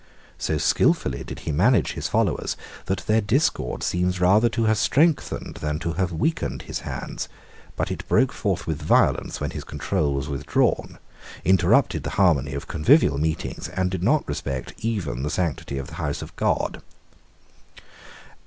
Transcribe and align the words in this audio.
So 0.39 0.57
skilfully 0.57 1.23
did 1.23 1.41
he 1.41 1.51
manage 1.51 1.91
his 1.91 2.07
followers 2.07 2.57
that 2.87 3.05
their 3.05 3.21
discord 3.21 3.83
seems 3.83 4.19
rather 4.19 4.49
to 4.49 4.63
have 4.63 4.79
strengthened 4.79 5.57
than 5.57 5.77
to 5.77 5.93
have 5.93 6.11
weakened 6.11 6.63
his 6.63 6.79
hands 6.79 7.29
but 7.75 7.91
it 7.91 8.07
broke 8.07 8.31
forth 8.31 8.65
with 8.65 8.81
violence 8.81 9.39
when 9.39 9.51
his 9.51 9.63
control 9.63 10.15
was 10.15 10.27
withdrawn, 10.27 10.97
interrupted 11.45 12.01
the 12.01 12.09
harmony 12.17 12.55
of 12.55 12.67
convivial 12.67 13.19
meetings, 13.19 13.69
and 13.69 13.91
did 13.91 14.01
not 14.01 14.27
respect 14.27 14.73
even 14.79 15.21
the 15.21 15.29
sanctity 15.29 15.77
of 15.77 15.89
the 15.89 15.93
house 16.01 16.23
of 16.23 16.35
God. 16.35 16.81